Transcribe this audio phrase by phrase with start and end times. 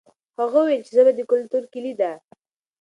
[0.39, 2.11] هغه وویل چې ژبه د کلتور کلي ده.